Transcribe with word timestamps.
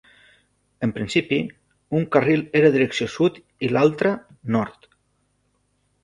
En 0.85 0.85
un 0.85 0.91
principi, 0.93 1.37
un 1.99 2.07
carril 2.15 2.41
era 2.59 2.71
direcció 2.75 3.07
sud 3.17 3.37
i 3.67 3.69
l'altre, 3.75 4.15
nord. 4.57 4.89